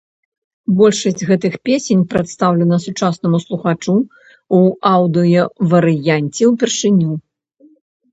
Большасць 0.77 1.23
гэтых 1.31 1.57
песень 1.67 1.99
прадстаўлена 2.13 2.79
сучаснаму 2.85 3.37
слухачу 3.43 3.93
ў 3.97 4.59
аўдыёварыянце 4.93 6.43
ўпершыню. 6.53 7.11